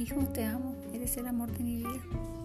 [0.00, 2.39] Hijo te amo, eres el amor de mi vida.